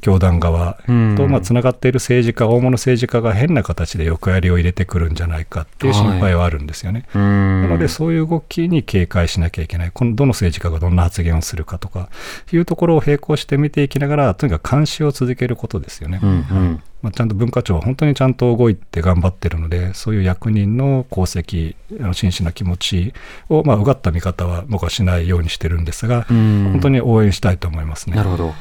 [0.00, 7.06] 教団側うんと、まあ、つながっている政治家、大物政治家が変な形で横やりを入れてくるんじゃないかっていう心配はあるんですよね。
[7.14, 9.90] うんなので、そういう動きに警戒しなきゃいけない。
[9.92, 12.08] このどの政治家がどんな発言をするかとか、
[12.52, 16.20] いうところを並行して見ていきながら、とにかく監視を続けることですよね。
[16.22, 23.14] うんうんまあ、ちゃんと文化庁は本当にちゃんと動いて頑張ってるので、そういう役人の功績、あの真摯な気持ち
[23.48, 28.16] を、まあ、うがった見方は僕はしないようにしてるんですが、うん本当に応援したいと思いますね。
[28.16, 28.54] なるほど。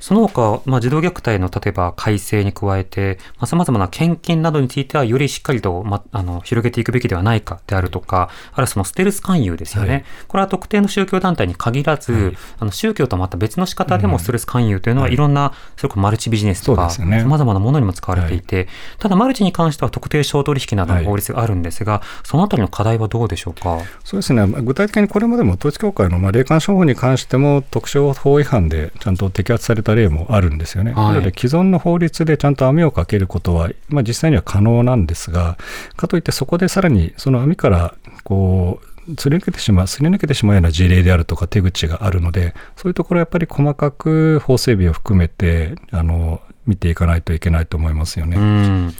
[0.00, 9.92] その他、まあ、児童虐待の例えば改正に加えて、まあ、様々な献金などについてはよりしっかりと、ま、あの広げていくべきではないかであるとか、あるいはそのステルス勧誘ですよね。
[9.92, 10.04] はい。
[10.28, 12.36] これは特定の宗教団体に限らず、はい。
[12.60, 15.14] あの宗教とまた別の仕方でもステルス勧誘というのははい。
[15.14, 17.22] いろんな、それこそマルチビジネスとか、そうですよね。
[17.22, 23.80] 様々なものにも使われていて、ただマルチに関しては特定商取引などの法律があるんですが、そのあたりの課題はどうでしょうか？
[24.04, 30.92] そうですね、まあ具体的にこれまでも統一教会のまあ霊感商法に関しても、特商法違反でちゃんと摘発された例もあるんですよね。
[30.92, 35.56] はいなので、既存の法律でちゃんと網をかけることは、まあ、実際には可能なんですが、
[35.96, 48.92] かといってそこでさらにその網からこうすり抜けてしまう、すり抜けてしまうような事例であるとか手口があるので、そういうところやっぱり細かく法整備を含めて、あの、見ていかないといけないと思いますよね。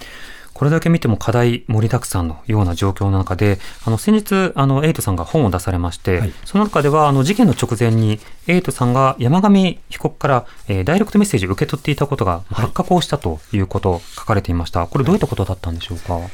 [0.59, 14.85] うんこれだけ見ても課題盛りだくさんのような状況の中で、あの先日、あのエイトさんが本を出されまして、はいその中ではあの事件の直前に、エイトさんが山上被告から、えーダイレクトメッセージを受け取っていたことが発覚をしたということを書かれていました。
[14.85, 16.15] これどういったことだったんでしょうか？
[16.15, 16.29] はい、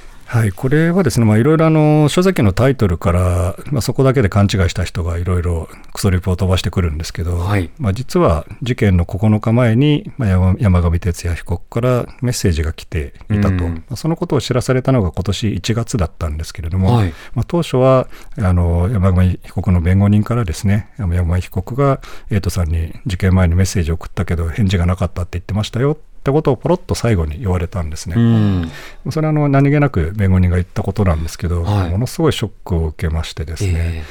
[0.56, 7.70] これはですね、まあ、いろいろあの書籍のタイトルから、まあ、そこだけで勘違いした人がいろいろクソリプを飛ばしてくるんですけど、はい。
[7.78, 13.76] まあ、実は事件の9日前に、まあ、山山上徹也被告からメッセージが来ていたと、うん。
[13.76, 17.14] まあそのことを知らされたのが今年1月だったんですけれども、はい。
[17.34, 18.08] まあ、当初は
[18.38, 28.16] あの山上被告の弁護人からですね、山上被告がエイトさんに事件前にメッセージを送ったけど、返事がなかったって言ってましたよってことをポロッと最後に言われたんですね。
[28.18, 29.12] うん。
[29.12, 31.92] それはあの何気なく弁護人が言ったことなんですけど、はい。
[31.92, 34.04] ものすごいショックを受けましてですね、え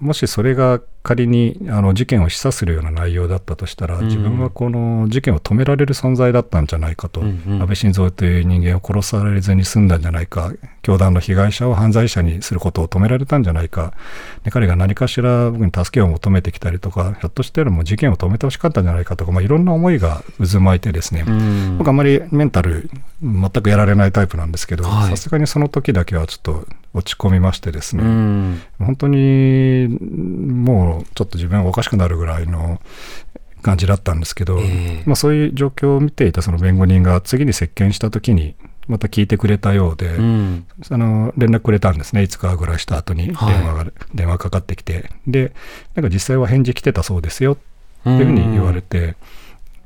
[0.00, 4.06] もしそれが仮にあの事件を示唆するような内容だったとしたら、うん。
[4.06, 7.62] 自分はこの事件を止められる存在だったんじゃないかと、うんうん。
[7.62, 13.94] 安倍晋三という人間を殺されずに済んだんじゃないか、教団の被害者を犯罪者にすることを止められたんじゃないか、
[14.42, 21.78] で彼が何かしら僕に助けを求めてきたりとか、ひょっとしたらもう事件を止めてほしかったんじゃないかとか、まあ、いろんな思いが渦巻いてですね、うん。
[21.78, 22.90] 僕あんまりメンタル
[23.22, 25.10] 全くやられないタイプなんですけどはい。
[25.10, 26.66] さすがにその時だけはちょっと
[26.98, 28.62] 落ち込みましてですうね、ん。
[28.78, 32.80] 本当にもうちょっと自分がおかしくなるぐらいの
[33.62, 35.02] 感じだったんですけど、ええ。
[35.06, 38.54] まあ、そういう状況を見ていたその弁護人が次に接見した時に
[38.86, 40.66] また聞いてくれたようで、うん。
[40.90, 43.54] あの連絡くれたんですね、5日ぐらいした後に電はい。
[43.62, 45.52] 話が、電話かかってきて、で、
[45.94, 47.56] なんか実際は返事来てたそうですよっ
[48.04, 49.16] ていうふうに言われて、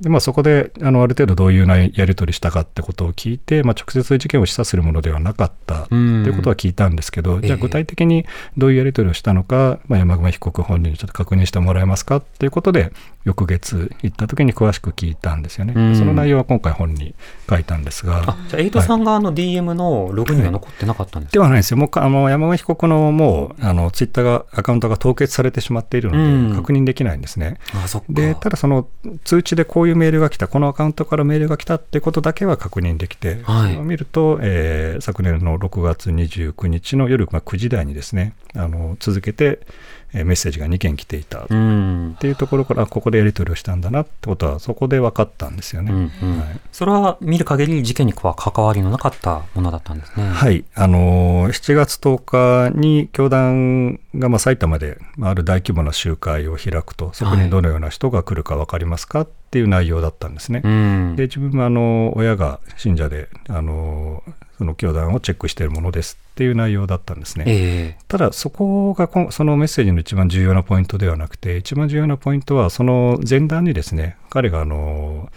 [0.03, 6.27] でまあ、そこであのある程度どういう内やり取りしたかってことを聞いて、まあ、直接事件を示唆するものではなかったとうん。
[6.27, 12.93] いうことは聞いたんですけど、ええじゃあ具体的にどういうやり取りをしたのか、まあ、山上被告本人にちょっと確認してもらえますかっていうことで、
[13.25, 15.75] 翌月行った時に詳しく聞いたんですよね。
[15.77, 15.97] うん。
[15.97, 17.15] その内容は今回本に
[17.49, 18.25] 書いたんですが。
[18.27, 26.57] あじゃあエイトさんがあの DM のログには残ってなかったんですか、ではないですよ、もうかあの山上被告のもうあのツイッターが、アカウントが凍結されてしまっているので、うん。
[26.57, 27.59] 確認できないんですね。
[27.75, 28.07] あそっか。
[28.11, 28.89] でただ、その
[29.25, 33.73] 通知でこういうメールが来た、このアカウントからメールが来たってことだけは確認できて、はい。
[33.73, 39.67] それを見ると、えー昨年の6月29日の夜、まあ、9時台にですね、あの続けて、えー
[40.13, 41.47] メッセージが2件来ていた。
[41.49, 45.93] うんっていうところから、あここでやり取りをしたんだなってことは、そこで分かったんですよね。
[45.93, 50.29] うんうんはいそれは見る限り事件には関わりのなかったものだったんですね。
[50.29, 60.63] はい、あのー7月10日に教団がまあ埼玉でまあある大規模な集会を開くと、そこにどのような人が来るか分かりますかっていう内容だったんですね。
[60.65, 64.23] うんで自分もあの親が信者であの
[64.59, 67.45] その教団をチェックしているものですっていう内容だったんですね。
[67.47, 75.31] えただそこがそのメッセージの一番重要なポイントではなくて一番重要なポイントはその前段にですね彼があの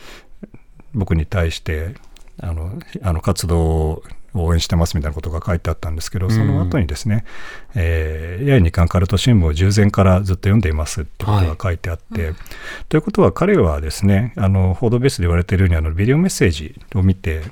[0.93, 1.95] 僕に対して
[2.39, 4.03] あのあの活動を
[4.35, 7.23] 応援してますみたいなことが書いてあったんですけど、その後にですね、
[7.73, 12.33] えー、八重日刊カルト新聞を従前からずっと読んでいますってことが書いてあって、
[12.89, 17.43] ということは彼はですね、あの報道ベースで言われているようにあのビデオメッセージを見て、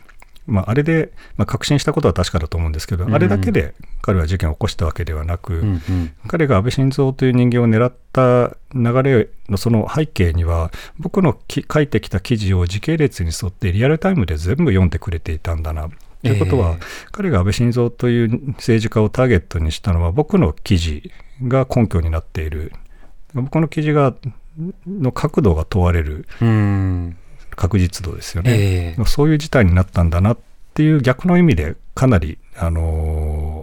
[0.46, 6.14] まあ、あれで、まあ、確信したことは確かだと思うんですけど、あれだけで彼は事件を起こしたわけではなく、えうんうん。
[6.28, 15.90] 彼が安倍晋三という人間を狙った流れのその背景には、僕のき書いてきた記事を時系列に沿ってリアルタイムで全部読んでくれていたんだな。
[16.22, 16.80] ということは、ええ。
[17.12, 21.12] 彼が安倍晋三という政治家をターゲットにしたのは、僕の記事
[21.48, 22.74] が根拠になっている。
[23.34, 24.14] 僕の記事が
[24.86, 26.28] の角度が問われる。
[26.42, 27.18] うん
[27.56, 28.52] 確実度ですよね。
[28.52, 30.38] ええそういう事態になったんだなっ
[30.74, 33.63] ていう逆の意味でかなり、あの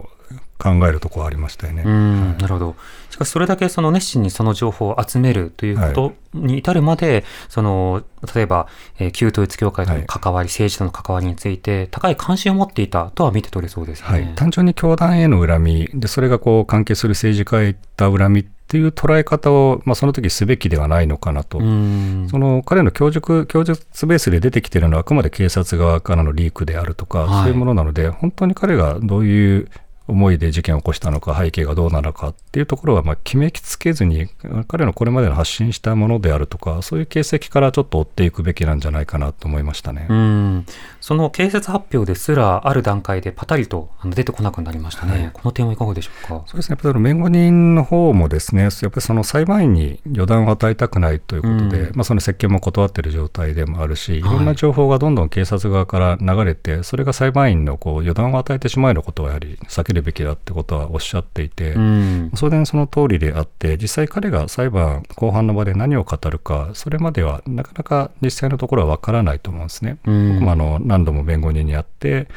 [0.61, 1.81] 考えるところありましたよね。
[1.83, 2.75] うんなるほど。
[3.09, 8.67] しかしそれだけその熱心にその情報を集めるということに至るまで、その例えば、
[8.99, 14.07] えー旧統一教会との関わり、政治との関わりについて高い関心を持っていたとは見て取れそうですね。
[14.07, 21.57] はい、単純に教団への恨みで、それがこう関係する政治家へいった恨みっていう捉え方を、まあ、その時すべきではないのかなと。
[21.57, 29.67] うんその彼の供述供述ベースで出てきているのはあくまで警察側からのリークであるとか、はいそういうものなので、本当に彼がどういう
[30.07, 34.27] 思いで事件を起こしたのか、背景がどうなのかっていうところは、まあ決めつけずに、
[34.67, 40.07] 彼のこれまでの発信したものであるとか、そういう形跡からちょっと追っていくべきなんじゃないかなと思いましたね。
[40.09, 40.65] うん
[40.99, 45.11] その警察発表ですらある段階でパタリと出てこなくなりましたね。
[45.11, 46.43] はいこの点はいかがでしょうか？
[46.47, 69.97] そうですね、やっぱり弁護人の方もですね、やっぱりその裁判員に予断を与えたくないということで、うんまあ、その接見も断っている状態でもあるし、いろんな情報がどんどん警察側から流れて、それが裁判員のこう予断を与えてしまうようなことはやはり避けけるべきだってことはおっしゃっていて、うん当然その通りであって、実際彼が裁判後半の場で何を語るか、それまではなかなか実際のところは分からないと思うんですね。
[70.05, 72.27] うん僕もあの何度も弁護人に会って、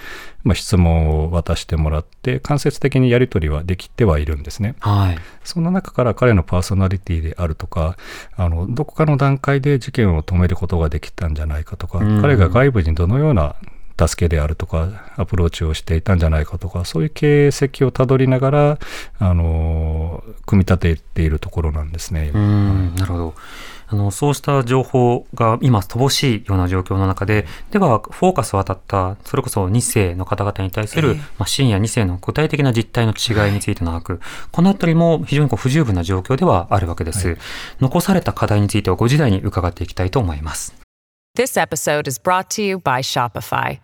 [0.43, 4.75] まあ、質問を渡してもらって、間接的にやり取りはできてはいるんですね。
[4.81, 5.19] はい。
[5.45, 7.97] そんな中から彼のパーソナリティであるとか、
[8.37, 13.57] あのどこかの段階で事件を止めることができたんじゃないかとか、うん彼が外部にどのような
[13.99, 18.79] 助けであるとか、アプローチをしていたんじゃないかとか、そういう形跡をたどりながら、
[19.19, 22.31] あの組み立てているところなんですね。
[22.35, 23.35] うーん、なるほど。
[23.87, 37.37] あの、そうした情報が今乏しいような状況の中で、では、フォーカスを当たった、それこそ2世の方々に対する、ええまあ、深夜2世の具体的な実態の違いについての把握、このあたりも非常にこう不十分な状況ではあるわけです。
[37.81, 40.75] 残された課題については5時台に伺っていきたいと思います。
[41.37, 43.84] This episode is brought to you by Shopify.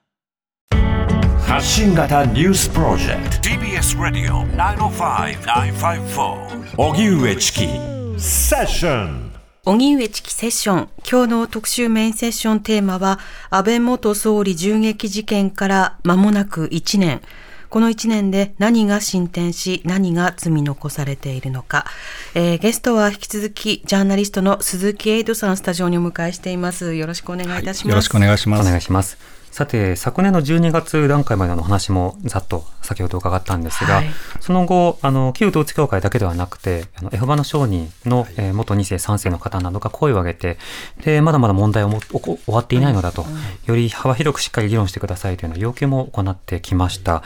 [1.51, 4.45] 発信型ニュースプロジェクト TBS ラディオ
[4.89, 7.67] 905-954おぎゅうえちき
[8.17, 9.33] セッション
[9.65, 10.89] 荻上チキセッション。
[10.99, 17.21] 今日の特集メインセッションテーマは、安倍元総理銃撃事件から間もなく1年。
[17.69, 21.85] この1年で何が進展し、何が積み残されているのか。
[22.33, 26.95] えーゲストは引き続き、ジャーナリストの鈴木エイドさん、スタジオにお迎えしています。
[26.95, 27.87] よろしくお願いいたします。
[27.89, 28.61] よろしくお願いします。
[28.61, 29.40] お願いします。
[29.51, 34.05] さて、昨年の12月段階までの話もざっと先ほど伺ったんですが、はい
[34.39, 40.57] その後、あの、旧統一教会だけではなくて、あの、エホバの商人の、えー元2世、3世の方などが声を上げて、
[41.03, 43.25] で、まだまだ問題をもおこ終わっていないのだと、
[43.65, 47.23] より幅広くしっかり議論してくださいというような要求も行ってきました。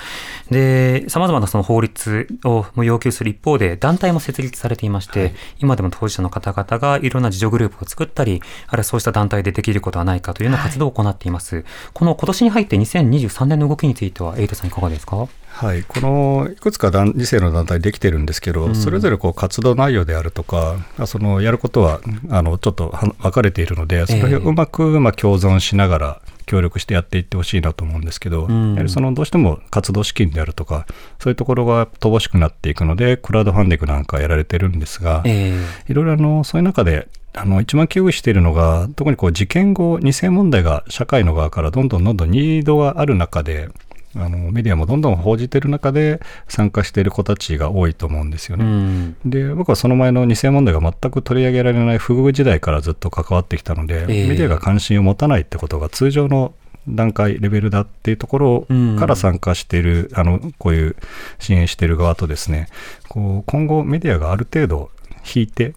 [0.49, 11.63] で、様々なその法律をも要求する一方で、団体も設立されていまして、今でも当事者の方々がいろんな自助グループを作ったり、あるいはそうした団体でできることはないかというような活動を行っています。
[11.93, 15.28] この今年に入って2023年の動きについては、エイトさんいかがですか？
[15.56, 28.71] はい、このいくつか団次世の団体できてるんですけど、それぞれこう活動内容であるとか、あそのやることはあのちょっとは分かれているので、それをうまく、まあ、共存しながら、協力してやっていってほしいなと思うんですけど、ん。
[28.73, 30.86] やはりそのどうしても活動資金であるとか、
[31.19, 35.58] そういうところが乏しくなっていくので、クラウドファンディングなんかやられてるんですが、え。
[35.88, 43.69] いろいろあのそういう中であの一番危惧しているのが特にこう事件後2世問題が社会の側からどんどんどんどんニードがある中で
[44.15, 48.63] あのメディアもどんどん報じている中で参加している子たちが多いと思うんですよね。
[48.65, 49.17] ん。
[49.26, 56.54] で僕はその前の2世問題が全く取り上げられない不遇時代からずっと関わってきたので、ええメディアが関心を持たないってことが通常の
[56.88, 60.95] 段階レベルだっていうところうんから参加している、あのこういう
[61.39, 62.67] 支援している側とですね
[63.10, 64.91] こう今後メディアがある程度
[65.36, 65.74] 引いて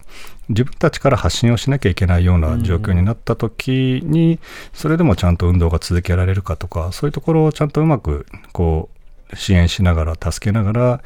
[0.49, 4.39] 自分たちから発信をしなきゃいけないような状況になった時に、
[4.73, 8.89] それでもちゃんと運動が続けられるかとかそういうところをちゃんとうまくこ
[9.31, 11.01] う支援しながら助けながら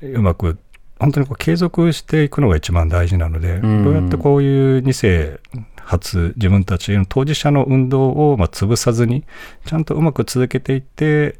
[0.00, 0.58] うまく
[0.98, 3.84] 本当にこう継続していくのが一番大事なので、ん。
[3.84, 5.40] どうやってこういう2世
[5.76, 9.24] 初自分たちの当事者の運動をまあ潰さずに
[9.64, 11.36] ちゃんとうまく続けていって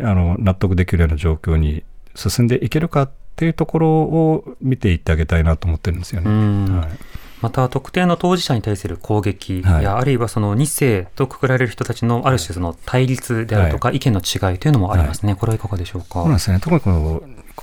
[0.00, 1.84] あの納得できるような状況に
[2.14, 6.30] 進んでいけるかっていうところを見ていってあげたいなと思ってるんですよね。
[6.30, 6.88] うんはい
[7.42, 15.34] また特定の当事者に対する攻撃はいや、あるいはその2世とくくられる人たちのある種その対立であるとか、意見の違いというのもありますね。
[15.34, 16.22] これはいかがでしょうか？
[16.22, 16.60] そうですね。
[16.60, 17.20] 特にこの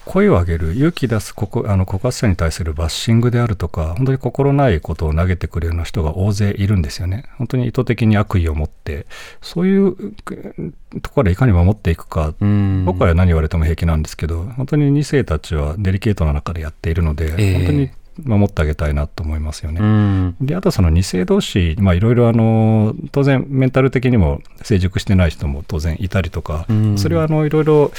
[0.09, 7.25] 声を上げる、勇気出すここあの告発者に対するバッシングであるとか、本当に心ないことを投げてくれるような人が大勢いるんですよね。
[7.37, 9.05] 本当に意図的に悪意を持って、
[9.43, 12.85] そういうくところでいかに守っていくか、うん。
[12.85, 17.53] 僕は何言われても平気なんですけど、本当に2世たちはデリケートな中でやっているので、ええ。
[17.57, 17.91] 本当に
[18.25, 19.79] 守ってあげたいなと思いますよね。
[19.81, 20.35] うん。
[20.41, 26.97] であとその2世同士、まあ、いろいろあの当然メンタル的にも成熟してない人も当然いたりとか、うん。
[26.97, 27.91] それはあのいろいろ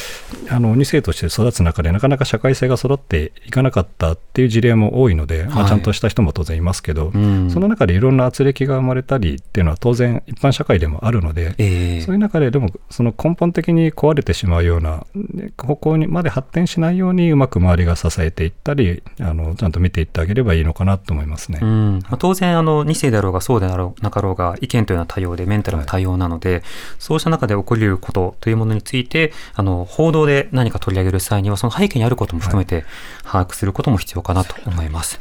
[0.48, 5.68] あの2世として育つ中でなかなか社会性が揃っていかなかったっていう事例も多いので、まあ、はい。
[5.68, 7.50] ちゃんとした人も当然いますけど、うん。
[7.50, 12.00] その中でいろんな圧力が生まれたりっていうのは当然一般社会でもあるので、ええ。
[12.00, 21.60] そういう中ででもその根本的に壊れてしまうようなで方向にまで発展しないようにうまく周りが支えていったりあのちゃんと見ていっってあげればいいのかなと思いますね。
[21.62, 26.62] うんまあ、当然あの2世であろうがそうであろうなかろうが意見というのは多様でメンタルも多様なので、
[26.98, 32.84] そうした中で起こり得ることというものについてあの報道で何か取り上げる際にはその背景にあることも含めて
[33.24, 35.20] 把握することも必要かなと思います。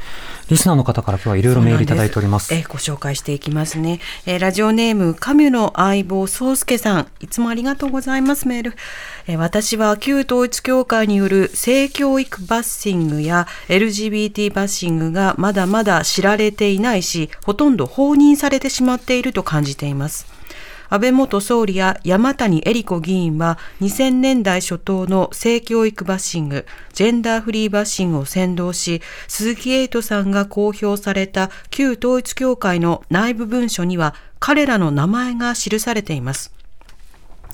[0.49, 2.53] リスナーの方から今日はいろいろメールいただいております。
[2.53, 3.99] えーご紹介していきますね。
[4.25, 7.07] えーラジオネーム、カミュの相棒、宗介さん。
[7.19, 8.73] いつもありがとうございます、メール。
[9.27, 20.25] えー私は旧統一教会による性教育バッシングや LGBT バッシングシングがまだまだ知られていないし、ほとんど放任されてしまっていると感じています。
[20.91, 36.58] 安倍元総理や山谷恵理子議員は2000年代初頭の性教育バッシング、ジェンダーフリーバッシングを先導し、鈴木エイトさんが公表された旧統一教会の内部文書には彼らの名前が記されています。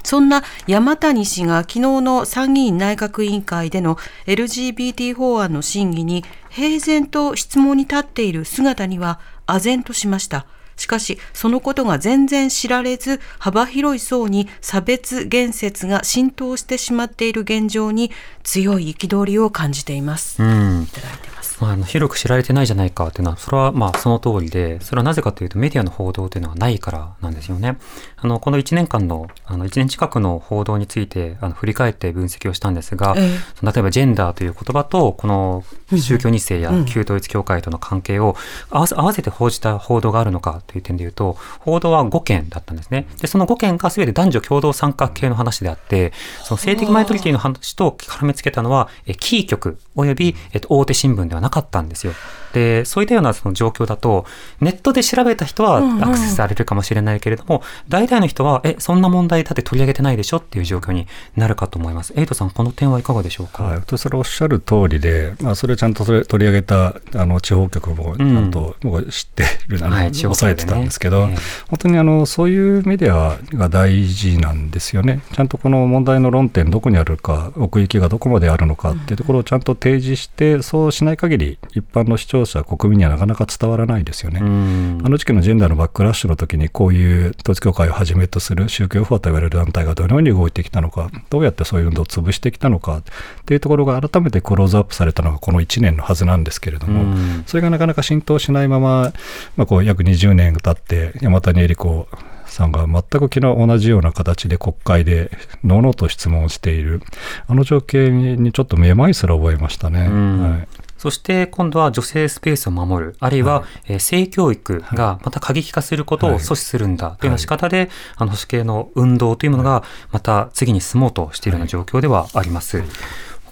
[0.06, 3.98] そんな山谷氏が昨日の参議院内閣委員会での
[4.28, 10.46] LGBT 法案の審議に平然と質問に立っている姿には唖然としました。
[10.78, 18.12] しかし、そのことが全然知られず、幅広い層に差別言説が浸透してしまっている現状に
[18.44, 20.42] 強い憤りを感じています。
[20.42, 21.58] うんいただいてます。
[21.62, 27.78] まあ、あの広く知られてないじゃないかっていうのは、それはまあその通りで、それはなぜかというとメディアの報道というのはないからなんですよね。
[28.26, 35.64] あの、この1年間の、あの1年近くの報道について、あの、振り返って分析をしたんですが、え例えばジェンダーという言葉と、この
[35.96, 38.36] 宗教2世や旧統一教会との関係を
[38.72, 43.08] 合わせ合わせて報じた報道があるのかという点でいうと、報道は5件だったんですね。
[43.22, 46.12] で、その5件が全て男女共同参画系の話であって、
[46.44, 52.14] その性的マイノリティの話と絡めつけたのは、えキー局および、えっと、大手新聞ではなかったんですよ。
[52.56, 54.26] で、そういったようなその状況だと、
[54.62, 62.14] ネットで調べた人はアクセスされるかもしれないけれども、大体の人は、え、そんな問題だって取り上げてないでしょっていう状況になるかと思います。
[62.16, 71.36] エイトさん、この点はいかがでしょうか、はい、とそれおっしゃる通りで、まあ、それちゃんとそれ取り上げたあの地方局もちゃんともう知っている、あのはい抑えてたんですけど、ええ
[71.70, 75.22] 本当にあのそういうメディアが大事なんですよね。
[75.34, 84.40] ちゃんとこの問題の論点どこにあるか、奥行きがどこまであるのかっていうところをちゃんと提示して、そうしない限り一般の視聴者、国民にはなかなか伝わらないですよね。
[84.42, 93.04] うんあの時期のジェンダーのバックラッシュの時にこういう統一教会をはじめとする宗教法と言われる団体がどのように動いてきたのか、どうやってそういう運動を潰してきたのかっ
[93.46, 97.44] ていうところが改めてクローズアップされたのがこの1年のはずなんですけれども、うん。
[97.46, 99.14] それがなかなか浸透しないまま、
[99.58, 102.08] まあ、こう約20年経って山谷恵理子
[102.46, 105.32] さんが全く昨日同じような形で国会で
[105.64, 107.02] のうのうと質問をしている。
[107.48, 110.08] あの情景にちょっとめまいすら覚えましたね。
[110.08, 110.52] ん。
[110.52, 110.68] はい
[111.06, 122.82] そして今度は女性スペースを守る、あるいは、えー性教育がまた過激化することを阻止するんだというような仕方で、あの保守系の運動というものがまた次に進もうとしているような状況ではあります。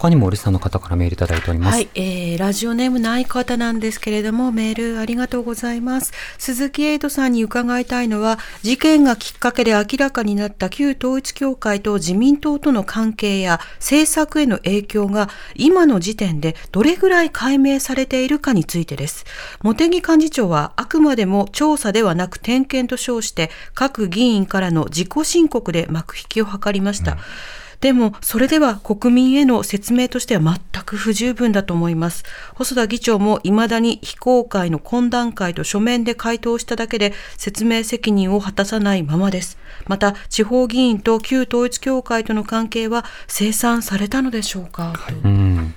[0.03, 1.75] 他にもリスナーの方からメールいただいております。
[1.75, 6.11] はい、えー、ラジオネームない方なんですけれども、メールありがとうございます。
[6.37, 19.23] 鈴木エイトさんに伺いたいのは、事件がきっかけで明らかになった旧統一教会と自民党との関係や政策への影響が今の時点でどれぐらい解明されているかについてです。
[19.61, 27.17] 茂木幹事長はあくまでも調査ではなく点検と称して各議員からの自己申告で幕引きを図りました。
[27.84, 32.23] でも、それでは国民への説明としては全く不十分だと思います。
[32.55, 39.57] 細田議長も未だに非公開の懇談会と書面で回答しただけで説明責任を果たさないままです。
[39.86, 44.93] また、地方議員と旧統一教会との関係は清算されたのでしょうか、
[45.25, 45.75] うん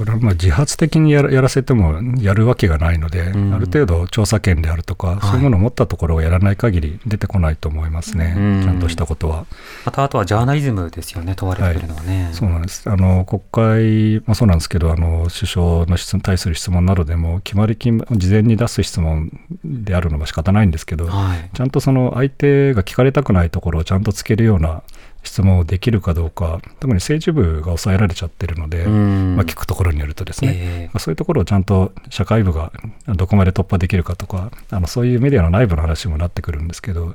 [0.00, 3.52] これはまあ自発的にやらせてもやるわけがないので、ん。
[3.52, 8.62] ある程度調査権であるとか、そういうものを持ったところをやらない限り出てこないと思いますね、うん。
[8.62, 9.44] ちゃんとしたことは。
[9.84, 12.30] またあとはジャーナリズムですよね、問われているのはね。
[12.32, 12.88] そうなんです。
[12.88, 19.30] あの国会もそうなんですけど、あの首相の質に対する質問などでも、決まり金事前に出す質問
[19.62, 21.50] であるのは仕方ないんですけど、はい。
[21.54, 24.82] ちゃんとその相手が聞かれたくないところをちゃんとつけるような
[25.22, 29.36] 質問をできるかどうか、特に政治部が抑えられちゃってるので、うん。
[29.36, 30.86] まあ、聞くところによるとですね、ええ。
[30.86, 32.72] まあそういうところをちゃんと社会部が
[33.06, 37.14] どこまで突破できるかとか、あのそういうメディアの内部の話にもなってくるんですけど、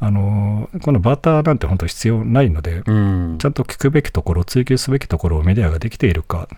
[0.00, 3.38] あのこのバーターなんて本当必要ないので、うん。
[3.38, 6.48] ちゃんと聞くべきところ、追求すべきところをメディアができているか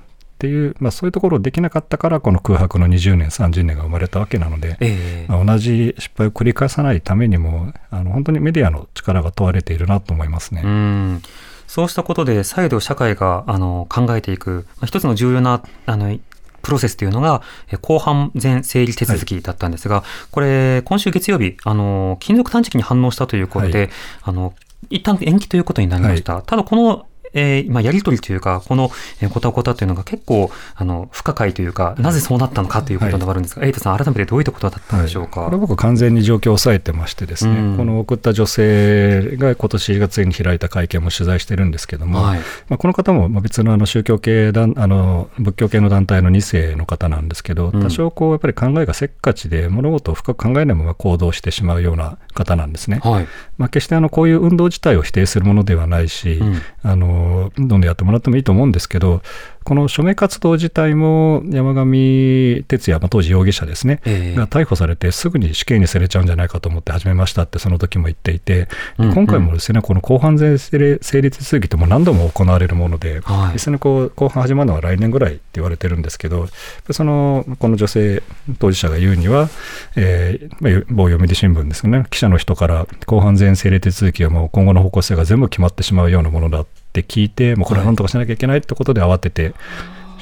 [0.44, 10.62] っていう、まあ、そういうところをできなかったから、この空白の20年、30年が生まれたわけなので、ええまあ同じ失敗を繰り返さないためにも、あの本当にメディアの力が問われているなと思いますね。
[10.62, 11.22] うん
[11.66, 16.16] そうしたことで再度社会があの考えていく、まあ、一つの重要なあの
[16.60, 17.42] プロセスというのが、
[17.72, 23.90] え後半前整理手続きだったんですが、これ、今週月曜日、あの、金属探知機に反応したということで、はい
[24.22, 24.54] あの、
[24.88, 26.40] 一旦延期ということになりました。
[26.42, 35.40] ただ、このえー、まあ、やりとりというか、この、えー、こたこたというのが結構、あの、不可解というか、なぜそうなったのかということがあるんですが、はい、エイトさん、改めてどういったことだったんでしょうか？
[35.42, 53.00] はい、これ僕完全に状況を抑えてましてですね、うん、この送った女性が今年4月に開いた会見も取材してるんですけども、はい、まあ、この方も別のあの宗教系団、あの、仏教系の団体の2世の方なんですけど、多少こう、やっぱり考えがせっかちで、物事を深く考えないまま行動してしまうような方なんですね。
[53.02, 53.26] はい、
[53.58, 57.23] まあ、決してあの、こういう運動自体を否定するものではないし、うん、あの、
[57.56, 59.22] どんどんやってもらってもいいと思うんですけど、
[59.64, 68.68] この署名活動自体も山上徹也、まあ、当時容疑者ですね、えー、が逮捕されてすぐに死刑にされちゃうんじゃないかと思って始めましたってその時も言っていて、
[68.98, 76.46] うんうん、今回もですねこの公判前成立手続きっても何度も行われるもので、はい、実際にこう公判始まるのは来年ぐらいって言われてるんですけど
[76.90, 78.22] そのこの女性
[78.58, 79.48] 当事者が言うには、
[79.96, 89.54] えーまあ、某読売新聞ですね記者の人から公判前成立手続きはもう今後の方向性が全部決まってしまうようなものだって聞いて、もうこれはなんとかしなきゃいけないってことで慌てて、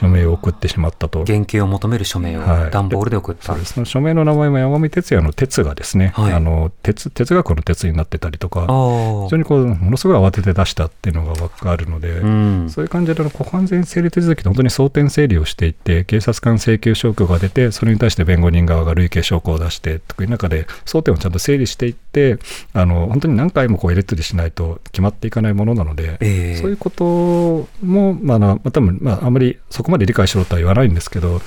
[0.03, 1.23] 署名を送ってしまったと。
[1.25, 22.39] 減刑を求める署名を段ボールで送った、はい、その署名の名前も山上徹也の哲がですね、はい、あの哲哲学の哲になってたりとか、非常にこうものすごい慌てて出したっていうのが分かるので、うん、そういう感じで、公判前整理手続きで本当に争点整理をしていって、警察官請求証拠が出て、それに対して弁護人側が累計証拠を出してという中で、争点をちゃんと整理していって、
[22.73, 31.41] あの本当に何回もこう入れつりしないと決まっていかないものなので、えー、そういうことも、まあ、まあ、多分まあ、あまりそこまで理解しろとは言わないんですけど、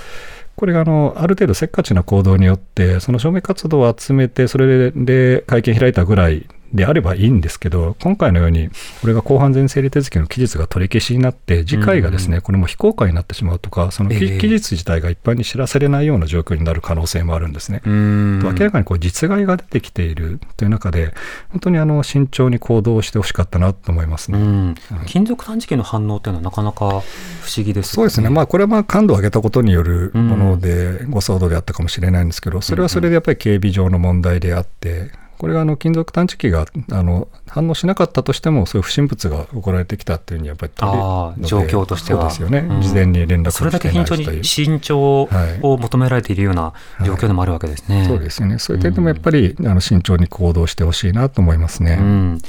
[0.55, 8.69] これがあのある程度せっかちな行動によって、その証明活動を集めて、それで会見開いたぐらいであればいいんですけど、今回のように、
[9.01, 17.79] これが公判前整理手続きの期日が取り消しになって、次回がですね、これも非公開になってしまうとか、その期,、日自体が一般に知らされないような状況になる可能性もあるんですね。
[17.79, 21.13] と明らかにこう実害が出てきているという中で、
[21.49, 24.75] 本当にあの慎重に行動してほしかったなと思いますね。
[25.05, 27.03] 金属探知機の反応というのはなかなか不思
[27.63, 40.71] 議です、ね、そうですね、まあ、これはまあ感度を上げたことによるもので、誤騒動であったかもしれないんですけど、それはそれでやっぱり警備上の問題であって、これがあの金属探知機があの反応しなかったとしても、そういう不審物が送られてきたっていうにやっぱり
[41.47, 42.29] 状況としては。
[42.31, 45.27] そうですよね、うん、事前に連絡それだけ非常に慎重
[45.61, 46.73] を求められているような
[47.03, 47.99] 状況でもあるわけですね。
[47.99, 48.59] はいはい、そうですよね。
[48.59, 51.97] そういう点でもやっぱり、うん、あの慎重に行動してほしいなと思いますね。
[51.99, 52.41] うん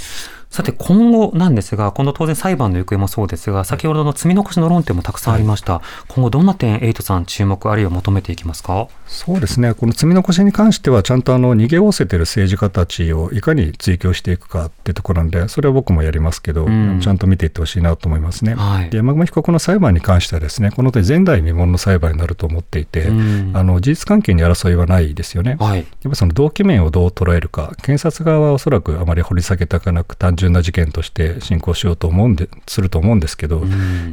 [0.51, 5.75] さて今後なんですが、この当然裁判の行方もそうですが、先ほどの積み残しの論点もたくさんありました。
[5.75, 8.89] はい、今後どんな点、エイトさん注目あるいは求めていきますか？
[9.07, 18.55] そうですね、この積み残しに関しては、ちゃんとあの逃げおせてる政治家たちをいかに追及していくかっていうところなんで、それは僕もやりますけど、うん、ちゃんと見ていってほしいなと思いますね。
[18.55, 25.57] はい、で山上被告の裁判に関してはですね、この点前代未聞の裁判になると思っていて、うん、あの事実関係に争いはないですよね。
[25.61, 33.69] はい、やっぱその動機面をどう捉えるか、検察側はおそらくあまり掘り下げたくなく単純な事件として進行しようと思うんですると思うんですけど、やは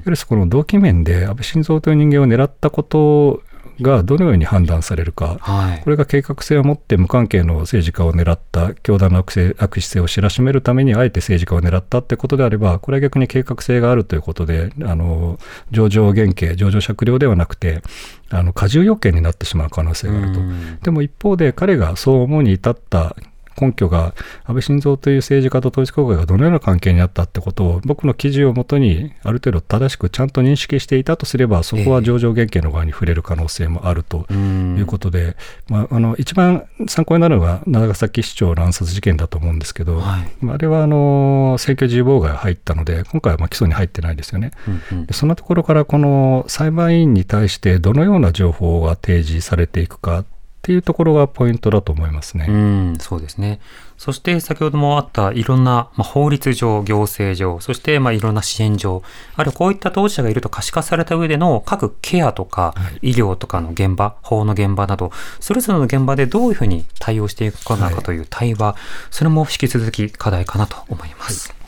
[0.07, 3.43] りその動機面で安倍晋三という人間を狙ったこと
[3.81, 15.39] がどのように判断されるか、はい、これが計画性を持って無関係の政治家を狙った教団の悪性悪質性を知らしめるためにあえて政治家を狙ったってことであればこれは逆に計画性があるということであの
[15.71, 17.81] 上場減刑上場酌量ではなくて
[18.29, 20.39] あの過重要件になってしまう可能性があると。
[20.83, 23.15] でも一方で彼がそう思うに至った
[23.59, 24.13] 根拠が
[24.45, 35.35] 安倍晋三という政治家と統一教会がどのような関係にあったってことを僕の記事をもとにある程度正しくちゃんと認識していたとすればそこは上場原型の側に触れる可能性もあるということで、
[35.67, 44.51] まあ、あの一番参考になるのが長崎市長乱殺事件だと思うんですけど、はい、あれはあの選挙自由妨害が入ったので今回はまあ起訴に入ってないですよね、
[44.91, 50.25] うんうん、そんなところからこの裁判員に対してどのような情報が提示されていくか
[50.63, 52.45] っていうところがポイントだと思いますね。
[52.47, 53.59] うん、そうですね。
[53.97, 59.03] そして先ほどもあったいろんな、まあ、法律上、行政上、そしてまあいろんな支援上、
[59.35, 65.11] あるいはこういった当事者がいると可視化された上での各ケアとか、医療とかの現場、法の現場など、
[65.41, 68.75] それぞれの現場でどういうふうに対応していくかなかという対話、はい、
[69.11, 71.49] それも引き続き課題かなと思います。
[71.49, 71.62] はい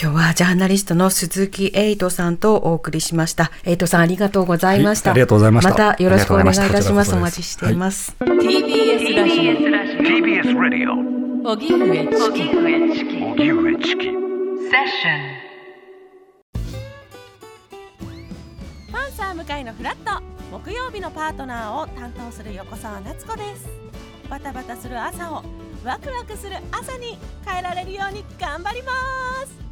[0.00, 3.50] 今日はジャーナリストの鈴木エイトさんとお送りしました。
[3.64, 5.10] エイトさんありがとうございました。
[5.10, 5.70] はい、ありがとうございました。
[5.70, 7.14] またよろしくお願いいたします。
[7.14, 8.16] お待ちしています。
[8.18, 9.42] はい、TBS ラジオ。
[10.02, 10.92] TBS ラジオ。
[11.52, 13.20] 荻上チキ。
[13.24, 14.04] 荻上チキ。
[14.04, 15.42] セッション。
[18.90, 23.68] パンサー向井のフラット木曜日のパートナーを担当する横澤夏子です
[24.28, 25.42] バタバタする朝を
[25.84, 28.92] ワクワクする朝に変えられるように頑張りま
[29.46, 29.71] す